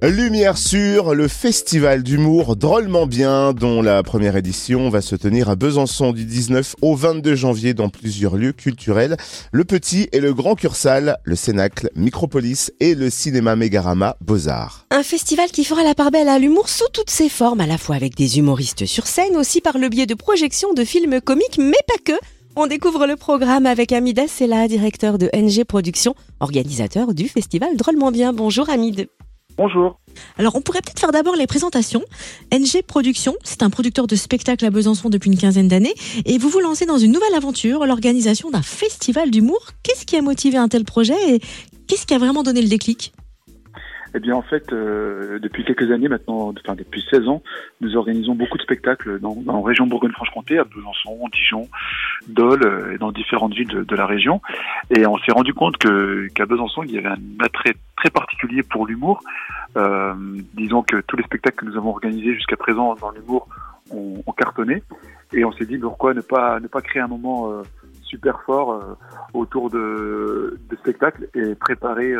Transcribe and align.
Lumière 0.00 0.56
sur 0.56 1.12
le 1.12 1.26
festival 1.26 2.04
d'humour 2.04 2.54
Drôlement 2.54 3.08
Bien, 3.08 3.52
dont 3.52 3.82
la 3.82 4.04
première 4.04 4.36
édition 4.36 4.90
va 4.90 5.00
se 5.00 5.16
tenir 5.16 5.50
à 5.50 5.56
Besançon 5.56 6.12
du 6.12 6.24
19 6.24 6.76
au 6.82 6.94
22 6.94 7.34
janvier 7.34 7.74
dans 7.74 7.88
plusieurs 7.88 8.36
lieux 8.36 8.52
culturels. 8.52 9.16
Le 9.50 9.64
Petit 9.64 10.08
et 10.12 10.20
le 10.20 10.32
Grand 10.32 10.54
Cursal, 10.54 11.18
le 11.24 11.34
Cénacle, 11.34 11.90
Micropolis 11.96 12.70
et 12.78 12.94
le 12.94 13.10
cinéma 13.10 13.56
Mégarama 13.56 14.16
Beaux-Arts. 14.20 14.86
Un 14.92 15.02
festival 15.02 15.50
qui 15.50 15.64
fera 15.64 15.82
la 15.82 15.96
part 15.96 16.12
belle 16.12 16.28
à 16.28 16.38
l'humour 16.38 16.68
sous 16.68 16.88
toutes 16.92 17.10
ses 17.10 17.28
formes, 17.28 17.60
à 17.60 17.66
la 17.66 17.76
fois 17.76 17.96
avec 17.96 18.14
des 18.14 18.38
humoristes 18.38 18.86
sur 18.86 19.08
scène, 19.08 19.36
aussi 19.36 19.60
par 19.60 19.78
le 19.78 19.88
biais 19.88 20.06
de 20.06 20.14
projections 20.14 20.74
de 20.74 20.84
films 20.84 21.20
comiques, 21.20 21.58
mais 21.58 21.72
pas 21.88 22.12
que. 22.12 22.18
On 22.54 22.68
découvre 22.68 23.08
le 23.08 23.16
programme 23.16 23.66
avec 23.66 23.90
Amida 23.90 24.28
Sella, 24.28 24.68
directeur 24.68 25.18
de 25.18 25.28
NG 25.34 25.64
Productions, 25.64 26.14
organisateur 26.38 27.14
du 27.14 27.28
festival 27.28 27.76
Drôlement 27.76 28.12
Bien. 28.12 28.32
Bonjour 28.32 28.70
Amid. 28.70 29.08
Bonjour. 29.58 29.98
Alors, 30.38 30.54
on 30.54 30.60
pourrait 30.60 30.78
peut-être 30.84 31.00
faire 31.00 31.10
d'abord 31.10 31.34
les 31.34 31.48
présentations. 31.48 32.02
NG 32.52 32.80
Productions, 32.86 33.34
c'est 33.42 33.64
un 33.64 33.70
producteur 33.70 34.06
de 34.06 34.14
spectacles 34.14 34.64
à 34.64 34.70
Besançon 34.70 35.10
depuis 35.10 35.32
une 35.32 35.36
quinzaine 35.36 35.66
d'années. 35.66 35.94
Et 36.26 36.38
vous 36.38 36.48
vous 36.48 36.60
lancez 36.60 36.86
dans 36.86 36.96
une 36.96 37.10
nouvelle 37.10 37.34
aventure, 37.34 37.84
l'organisation 37.84 38.50
d'un 38.50 38.62
festival 38.62 39.32
d'humour. 39.32 39.58
Qu'est-ce 39.82 40.06
qui 40.06 40.16
a 40.16 40.22
motivé 40.22 40.58
un 40.58 40.68
tel 40.68 40.84
projet 40.84 41.16
et 41.28 41.40
qu'est-ce 41.88 42.06
qui 42.06 42.14
a 42.14 42.18
vraiment 42.18 42.44
donné 42.44 42.62
le 42.62 42.68
déclic? 42.68 43.12
Eh 44.14 44.20
bien, 44.20 44.34
en 44.34 44.42
fait, 44.42 44.72
euh, 44.72 45.38
depuis 45.40 45.64
quelques 45.64 45.90
années 45.90 46.08
maintenant, 46.08 46.54
enfin 46.64 46.74
depuis 46.74 47.04
16 47.10 47.28
ans, 47.28 47.42
nous 47.80 47.96
organisons 47.96 48.34
beaucoup 48.34 48.56
de 48.56 48.62
spectacles 48.62 49.18
dans, 49.20 49.34
dans 49.34 49.60
la 49.60 49.66
région 49.66 49.86
Bourgogne-Franche-Comté, 49.86 50.58
à 50.58 50.64
Besançon, 50.64 51.18
Dijon, 51.32 51.68
Dole 52.28 52.64
euh, 52.64 52.94
et 52.94 52.98
dans 52.98 53.12
différentes 53.12 53.54
villes 53.54 53.68
de, 53.68 53.82
de 53.82 53.96
la 53.96 54.06
région. 54.06 54.40
Et 54.96 55.04
on 55.06 55.18
s'est 55.18 55.32
rendu 55.32 55.52
compte 55.52 55.76
que 55.76 56.28
qu'à 56.28 56.46
Besançon, 56.46 56.84
il 56.84 56.92
y 56.92 56.98
avait 56.98 57.08
un 57.08 57.18
attrait 57.40 57.74
très 57.98 58.10
particulier 58.10 58.62
pour 58.62 58.86
l'humour. 58.86 59.20
Euh, 59.76 60.14
disons 60.54 60.82
que 60.82 61.00
tous 61.02 61.16
les 61.16 61.24
spectacles 61.24 61.56
que 61.56 61.64
nous 61.66 61.76
avons 61.76 61.90
organisés 61.90 62.34
jusqu'à 62.34 62.56
présent 62.56 62.94
dans 62.94 63.10
l'humour 63.10 63.48
ont, 63.90 64.22
cartonné. 64.36 64.82
Et 65.32 65.44
on 65.44 65.52
s'est 65.52 65.66
dit 65.66 65.78
pourquoi 65.78 66.14
ne 66.14 66.20
pas 66.20 66.60
ne 66.60 66.68
pas 66.68 66.80
créer 66.80 67.02
un 67.02 67.08
moment 67.08 67.50
euh, 67.50 67.62
super 68.02 68.40
fort 68.42 68.72
euh, 68.72 68.94
autour 69.34 69.68
de, 69.70 70.58
de 70.70 70.76
spectacles 70.76 71.28
et 71.34 71.54
préparer 71.54 72.14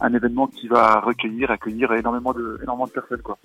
un 0.00 0.14
événement 0.14 0.46
qui 0.46 0.68
va 0.68 1.00
recueillir, 1.00 1.50
accueillir 1.50 1.92
énormément 1.92 2.32
de, 2.32 2.58
énormément 2.62 2.86
de 2.86 2.92
personnes. 2.92 3.22
Quoi. 3.22 3.38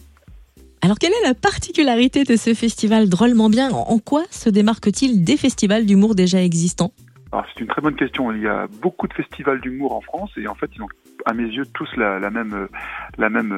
Alors, 0.82 1.00
quelle 1.00 1.14
est 1.14 1.28
la 1.28 1.34
particularité 1.34 2.24
de 2.24 2.36
ce 2.36 2.54
festival 2.54 3.10
drôlement 3.10 3.50
bien? 3.50 3.72
En 3.72 4.00
quoi 4.00 4.24
se 4.30 4.50
démarque-t-il 4.50 5.24
des 5.24 5.38
festivals 5.38 5.86
d'humour 5.86 6.16
déjà 6.16 6.42
existants? 6.42 6.92
C'est 7.32 7.62
une 7.62 7.68
très 7.68 7.82
bonne 7.82 7.96
question. 7.96 8.32
Il 8.32 8.42
y 8.42 8.48
a 8.48 8.68
beaucoup 8.82 9.08
de 9.08 9.14
festivals 9.14 9.62
d'humour 9.62 9.96
en 9.96 10.02
France 10.02 10.32
et 10.38 10.48
en 10.48 10.56
fait, 10.56 10.70
ils 10.76 10.82
ont 10.82 10.88
à 11.26 11.34
mes 11.34 11.46
yeux 11.46 11.66
tous 11.74 11.90
la, 11.98 12.20
la 12.20 12.30
même, 12.30 12.68
la 13.18 13.30
même 13.30 13.54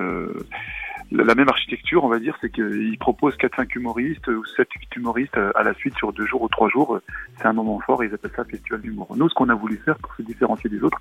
la 1.11 1.33
même 1.33 1.49
architecture, 1.49 2.03
on 2.03 2.07
va 2.07 2.19
dire, 2.19 2.37
c'est 2.39 2.51
qu'ils 2.51 2.97
proposent 2.99 3.35
4-5 3.37 3.75
humoristes 3.75 4.27
ou 4.27 4.43
7-8 4.43 4.65
humoristes 4.97 5.37
à 5.55 5.63
la 5.63 5.73
suite 5.73 5.95
sur 5.95 6.13
deux 6.13 6.25
jours 6.25 6.43
ou 6.43 6.47
trois 6.49 6.69
jours. 6.69 6.99
C'est 7.37 7.47
un 7.47 7.53
moment 7.53 7.79
fort 7.79 8.03
ils 8.03 8.13
appellent 8.13 8.31
ça 8.35 8.45
festival 8.45 8.81
d'humour. 8.81 9.07
Nous, 9.15 9.27
ce 9.27 9.33
qu'on 9.33 9.49
a 9.49 9.55
voulu 9.55 9.77
faire 9.77 9.97
pour 9.97 10.13
se 10.15 10.21
différencier 10.21 10.69
des 10.69 10.83
autres, 10.83 10.99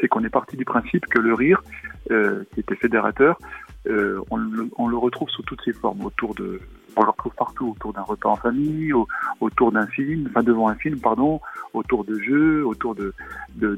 c'est 0.00 0.08
qu'on 0.08 0.24
est 0.24 0.30
parti 0.30 0.56
du 0.56 0.64
principe 0.64 1.06
que 1.06 1.20
le 1.20 1.34
rire, 1.34 1.62
euh, 2.10 2.44
qui 2.52 2.60
était 2.60 2.74
fédérateur, 2.74 3.38
euh, 3.86 4.20
on, 4.30 4.36
le, 4.36 4.68
on, 4.76 4.88
le, 4.88 4.96
retrouve 4.96 5.28
sous 5.30 5.42
toutes 5.42 5.62
ses 5.62 5.72
formes, 5.72 6.04
autour 6.04 6.34
de, 6.34 6.60
on 6.96 7.02
le 7.02 7.10
retrouve 7.10 7.34
partout, 7.34 7.70
autour 7.70 7.92
d'un 7.92 8.02
repas 8.02 8.28
en 8.28 8.36
famille, 8.36 8.92
au, 8.92 9.06
autour 9.40 9.72
d'un 9.72 9.86
film, 9.86 10.28
enfin 10.30 10.42
devant 10.42 10.68
un 10.68 10.74
film, 10.74 10.98
pardon, 11.00 11.40
autour 11.72 12.04
de 12.04 12.18
jeux, 12.18 12.66
autour 12.66 12.94
de, 12.94 13.14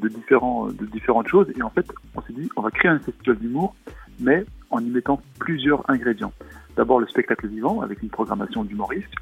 différents, 0.08 0.68
différentes 0.92 1.28
choses. 1.28 1.46
Et 1.56 1.62
en 1.62 1.70
fait, 1.70 1.86
on 2.14 2.20
s'est 2.22 2.32
dit, 2.32 2.48
on 2.56 2.62
va 2.62 2.70
créer 2.70 2.90
un 2.90 2.98
festival 2.98 3.38
d'humour, 3.38 3.74
mais 4.20 4.44
en 4.70 4.80
y 4.80 4.88
mettant 4.90 5.20
plusieurs 5.38 5.88
ingrédients. 5.90 6.32
D'abord 6.76 7.00
le 7.00 7.06
spectacle 7.06 7.46
vivant 7.48 7.80
avec 7.80 8.02
une 8.02 8.10
programmation 8.10 8.64
d'humoriste, 8.64 9.12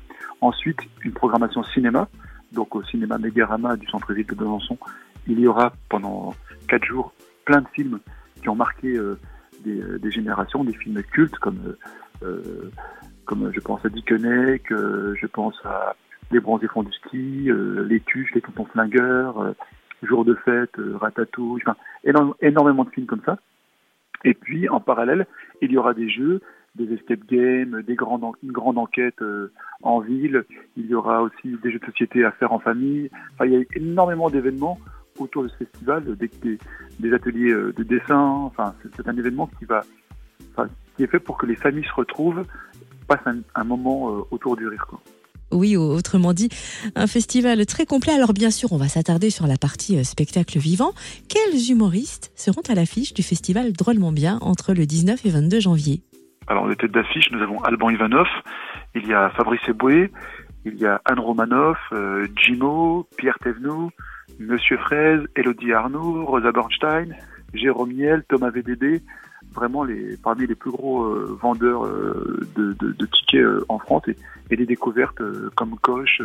ensuite 0.40 0.78
une 1.02 1.12
programmation 1.12 1.62
cinéma, 1.62 2.08
donc 2.52 2.74
au 2.74 2.82
cinéma 2.82 3.18
Mégarama 3.18 3.76
du 3.76 3.86
centre-ville 3.86 4.26
de 4.26 4.34
Besançon, 4.34 4.78
il 5.26 5.40
y 5.40 5.46
aura 5.46 5.72
pendant 5.88 6.34
quatre 6.68 6.84
jours 6.84 7.12
plein 7.44 7.60
de 7.60 7.68
films 7.68 8.00
qui 8.42 8.48
ont 8.48 8.54
marqué 8.54 8.88
euh, 8.88 9.18
des, 9.64 9.80
des, 9.98 10.10
générations, 10.10 10.64
des 10.64 10.74
films 10.74 11.02
cultes 11.04 11.38
comme 11.38 11.76
euh, 12.22 12.70
comme 13.24 13.52
je 13.52 13.60
pense 13.60 13.84
à 13.84 13.88
Dickeneck, 13.88 14.70
euh, 14.72 15.14
je 15.20 15.26
pense 15.26 15.58
à 15.64 15.96
Les 16.32 16.40
bronzés 16.40 16.68
fonds 16.68 16.82
du 16.82 16.92
ski, 16.92 17.50
euh, 17.50 17.86
Les 17.88 18.00
Tuches, 18.00 18.32
Les 18.34 18.40
Tontons 18.40 18.66
Flingueurs, 18.66 19.40
euh, 19.40 19.52
Jour 20.02 20.24
de 20.24 20.34
fête, 20.34 20.76
Ratatouille, 20.76 21.62
enfin 21.64 21.76
énormément 22.42 22.84
de 22.84 22.90
films 22.90 23.06
comme 23.06 23.22
ça. 23.24 23.38
Et 24.24 24.34
puis, 24.34 24.68
en 24.68 24.80
parallèle, 24.80 25.26
il 25.60 25.70
y 25.70 25.76
aura 25.78 25.94
des 25.94 26.08
jeux, 26.08 26.40
des 26.74 26.92
escape 26.92 27.24
games, 27.28 27.82
des 27.82 27.94
grandes, 27.94 28.24
une 28.42 28.52
grande 28.52 28.78
enquête 28.78 29.20
euh, 29.22 29.52
en 29.82 30.00
ville. 30.00 30.44
Il 30.76 30.86
y 30.86 30.94
aura 30.94 31.22
aussi 31.22 31.56
des 31.62 31.70
jeux 31.70 31.78
de 31.78 31.86
société 31.86 32.24
à 32.24 32.32
faire 32.32 32.52
en 32.52 32.58
famille. 32.58 33.10
Enfin, 33.34 33.46
il 33.46 33.52
y 33.52 33.56
a 33.56 33.64
énormément 33.76 34.30
d'événements 34.30 34.78
autour 35.18 35.44
de 35.44 35.48
ce 35.48 35.56
festival, 35.56 36.16
des, 36.16 36.28
des, 36.42 36.58
des 36.98 37.12
ateliers 37.12 37.52
euh, 37.52 37.72
de 37.72 37.82
dessin. 37.82 38.18
Enfin, 38.18 38.74
c'est 38.96 39.06
un 39.06 39.16
événement 39.16 39.48
qui 39.58 39.66
va, 39.66 39.82
enfin, 40.52 40.68
qui 40.96 41.04
est 41.04 41.06
fait 41.06 41.20
pour 41.20 41.38
que 41.38 41.46
les 41.46 41.56
familles 41.56 41.84
se 41.84 41.94
retrouvent, 41.94 42.44
passent 43.06 43.26
un, 43.26 43.38
un 43.54 43.64
moment 43.64 44.10
euh, 44.10 44.22
autour 44.30 44.56
du 44.56 44.66
rire. 44.66 44.86
Quoi. 44.88 45.00
Oui, 45.54 45.76
autrement 45.76 46.32
dit, 46.32 46.48
un 46.96 47.06
festival 47.06 47.64
très 47.66 47.86
complet. 47.86 48.12
Alors 48.12 48.32
bien 48.32 48.50
sûr, 48.50 48.72
on 48.72 48.76
va 48.76 48.88
s'attarder 48.88 49.30
sur 49.30 49.46
la 49.46 49.56
partie 49.56 49.98
euh, 49.98 50.02
spectacle 50.02 50.58
vivant. 50.58 50.92
Quels 51.28 51.70
humoristes 51.70 52.32
seront 52.34 52.62
à 52.68 52.74
l'affiche 52.74 53.14
du 53.14 53.22
festival 53.22 53.72
Drôlement 53.72 54.12
Bien 54.12 54.38
entre 54.40 54.74
le 54.74 54.84
19 54.84 55.24
et 55.24 55.30
22 55.30 55.60
janvier? 55.60 56.02
Alors, 56.46 56.68
les 56.68 56.76
têtes 56.76 56.92
d'affiche, 56.92 57.30
nous 57.30 57.40
avons 57.40 57.62
Alban 57.62 57.88
Ivanov, 57.88 58.26
il 58.94 59.06
y 59.06 59.14
a 59.14 59.30
Fabrice 59.30 59.66
Eboué, 59.66 60.12
il 60.66 60.74
y 60.74 60.84
a 60.84 61.00
Anne 61.06 61.20
Romanoff, 61.20 61.78
euh, 61.92 62.26
Jimo, 62.36 63.06
Pierre 63.16 63.38
Thévenoud, 63.42 63.90
Monsieur 64.40 64.76
Fraise, 64.76 65.20
Elodie 65.36 65.72
Arnaud, 65.72 66.26
Rosa 66.26 66.52
Bernstein, 66.52 67.14
Jérôme 67.54 67.94
Miel, 67.94 68.24
Thomas 68.28 68.50
VDD, 68.50 69.02
vraiment 69.54 69.84
les, 69.84 70.16
parmi 70.16 70.46
les 70.46 70.54
plus 70.54 70.70
gros 70.70 71.04
euh, 71.04 71.38
vendeurs 71.40 71.86
euh, 71.86 72.40
de, 72.56 72.72
de, 72.72 73.06
tickets 73.06 73.40
euh, 73.40 73.64
en 73.68 73.78
France 73.78 74.02
et, 74.08 74.56
des 74.56 74.66
découvertes 74.66 75.20
comme 75.56 75.76
Koch, 75.80 76.22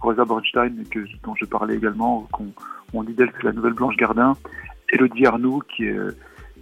Rosa 0.00 0.26
Bornstein, 0.26 0.84
que, 0.90 1.00
dont 1.22 1.34
je 1.36 1.46
parlais 1.46 1.74
également, 1.74 2.28
qu'on 2.30 2.52
on 2.92 3.02
dit 3.02 3.14
d'elle 3.14 3.32
c'est 3.36 3.44
la 3.44 3.52
nouvelle 3.52 3.72
Blanche 3.72 3.96
Gardin, 3.96 4.36
Elodie 4.90 5.24
Arnoux 5.24 5.62
qui 5.74 5.84
est, 5.84 5.98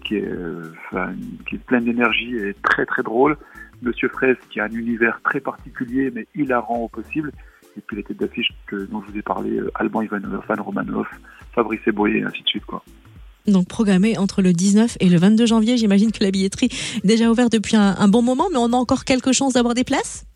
qui 0.05 0.17
est, 0.17 1.65
pleine 1.67 1.85
d'énergie 1.85 2.37
et 2.37 2.55
très 2.63 2.87
très 2.87 3.03
drôle, 3.03 3.37
Monsieur 3.83 4.09
Fraisse 4.09 4.39
qui 4.51 4.61
a 4.61 4.65
un 4.65 4.71
univers 4.71 5.21
très 5.25 5.41
particulier 5.41 6.13
mais 6.15 6.29
hilarant 6.37 6.79
au 6.79 6.89
possible, 6.89 7.33
et 7.77 7.81
puis 7.81 7.97
les 7.97 8.05
têtes 8.05 8.21
d'affiche 8.21 8.53
dont 8.71 9.03
je 9.03 9.11
vous 9.11 9.19
ai 9.19 9.23
parlé, 9.23 9.59
Alban 9.75 10.03
Ivanov, 10.03 10.45
Anne 10.49 10.61
Romanoff, 10.61 11.09
Fabrice 11.57 11.81
Eboye 11.89 12.19
et 12.19 12.23
ainsi 12.23 12.45
de 12.45 12.49
suite 12.49 12.67
quoi 12.67 12.85
donc 13.53 13.69
programmé 13.69 14.19
entre 14.19 14.43
le 14.43 14.53
19 14.53 14.97
et 15.01 15.09
le 15.09 15.19
22 15.19 15.47
janvier. 15.47 15.77
J'imagine 15.77 16.13
que 16.13 16.23
la 16.23 16.31
billetterie 16.31 16.69
est 16.97 17.07
déjà 17.07 17.31
ouverte 17.31 17.53
depuis 17.53 17.77
un, 17.77 17.97
un, 17.99 18.09
bon 18.09 18.23
moment, 18.23 18.49
mais 18.51 18.59
on 18.59 18.73
a 18.73 18.77
encore 18.77 19.05
quelques 19.05 19.33
chances 19.33 19.55
d'avoir 19.55 19.75
des 19.75 19.85
places? 19.85 20.27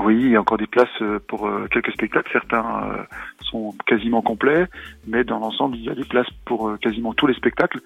Oui, 0.00 0.16
il 0.20 0.30
y 0.30 0.36
a 0.36 0.40
encore 0.40 0.58
des 0.58 0.66
places 0.66 0.88
pour 1.28 1.50
quelques 1.70 1.92
spectacles. 1.92 2.28
Certains 2.30 3.06
sont 3.40 3.74
quasiment 3.86 4.20
complets, 4.20 4.66
mais 5.06 5.24
dans 5.24 5.38
l'ensemble, 5.38 5.76
il 5.76 5.84
y 5.84 5.88
a 5.88 5.94
des 5.94 6.04
places 6.04 6.28
pour 6.44 6.78
quasiment 6.78 7.14
tous 7.14 7.26
les 7.26 7.34
spectacles. 7.34 7.80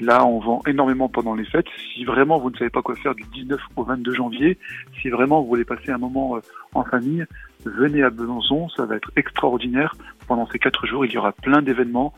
Là, 0.00 0.26
on 0.26 0.38
vend 0.38 0.60
énormément 0.66 1.08
pendant 1.08 1.34
les 1.34 1.46
fêtes. 1.46 1.66
Si 1.94 2.04
vraiment 2.04 2.38
vous 2.38 2.50
ne 2.50 2.56
savez 2.56 2.70
pas 2.70 2.82
quoi 2.82 2.94
faire 2.96 3.14
du 3.14 3.24
19 3.32 3.58
au 3.76 3.84
22 3.84 4.14
janvier, 4.14 4.58
si 5.00 5.08
vraiment 5.08 5.40
vous 5.40 5.48
voulez 5.48 5.64
passer 5.64 5.90
un 5.90 5.98
moment 5.98 6.38
en 6.74 6.84
famille, 6.84 7.24
venez 7.64 8.02
à 8.02 8.10
Besançon, 8.10 8.68
ça 8.70 8.84
va 8.84 8.96
être 8.96 9.10
extraordinaire. 9.16 9.94
Pendant 10.26 10.46
ces 10.48 10.58
quatre 10.58 10.86
jours, 10.86 11.04
il 11.04 11.12
y 11.12 11.18
aura 11.18 11.32
plein 11.32 11.62
d'événements 11.62 12.12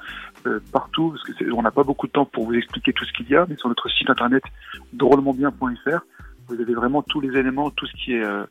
euh, 0.46 0.60
partout, 0.72 1.10
parce 1.10 1.24
que 1.24 1.52
on 1.52 1.62
n'a 1.62 1.70
pas 1.70 1.82
beaucoup 1.82 2.06
de 2.06 2.12
temps 2.12 2.24
pour 2.24 2.46
vous 2.46 2.54
expliquer 2.54 2.92
tout 2.92 3.04
ce 3.04 3.12
qu'il 3.12 3.28
y 3.28 3.36
a, 3.36 3.46
mais 3.48 3.56
sur 3.56 3.68
notre 3.68 3.88
site 3.90 4.10
internet 4.10 4.42
drôlementbien.fr, 4.92 6.00
vous 6.48 6.60
avez 6.60 6.74
vraiment 6.74 7.02
tous 7.02 7.20
les 7.20 7.38
éléments, 7.38 7.70
tout 7.70 7.86
ce 7.86 7.92
qui 7.92 8.14
est, 8.14 8.24
euh, 8.24 8.44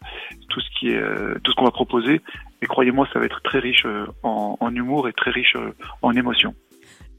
tout 0.49 0.59
ce 0.59 0.69
qui 0.79 0.89
est, 0.89 1.01
euh, 1.01 1.35
tout 1.43 1.51
ce 1.51 1.55
qu'on 1.55 1.65
va 1.65 1.71
proposer. 1.71 2.21
Et 2.61 2.67
croyez-moi, 2.67 3.07
ça 3.11 3.19
va 3.19 3.25
être 3.25 3.41
très 3.41 3.59
riche 3.59 3.85
en, 4.23 4.57
en, 4.59 4.75
humour 4.75 5.07
et 5.09 5.13
très 5.13 5.31
riche 5.31 5.55
en 6.01 6.11
émotions. 6.11 6.53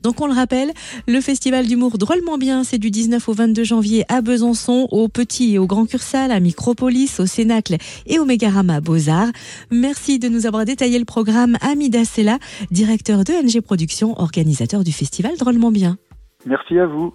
Donc 0.03 0.21
on 0.21 0.27
le 0.27 0.33
rappelle, 0.33 0.73
le 1.07 1.21
festival 1.21 1.67
d'humour 1.67 1.99
drôlement 1.99 2.39
bien, 2.39 2.65
c'est 2.65 2.79
du 2.79 2.91
19 2.91 3.29
au 3.29 3.33
22 3.33 3.65
janvier 3.65 4.05
à 4.09 4.21
Besançon, 4.21 4.89
au 4.91 5.09
Petit 5.09 5.55
et 5.55 5.59
au 5.59 5.67
Grand 5.67 5.87
Cursal, 5.87 6.31
à 6.31 6.41
Micropolis, 6.41 7.21
au 7.21 7.27
Cénacle 7.27 7.77
et 8.07 8.19
au 8.19 8.25
Mégarama 8.25 8.81
Beaux-Arts. 8.81 9.31
Merci 9.71 10.19
de 10.19 10.29
nous 10.29 10.47
avoir 10.47 10.65
détaillé 10.65 10.99
le 10.99 11.05
programme 11.05 11.57
Amida 11.61 12.05
Sella, 12.05 12.39
directeur 12.71 13.25
de 13.25 13.33
NG 13.33 13.61
Productions, 13.61 14.19
organisateur 14.21 14.85
du 14.85 14.93
festival 14.93 15.37
drôlement 15.37 15.71
bien. 15.71 15.99
Merci 16.47 16.79
à 16.79 16.87
vous. 16.87 17.13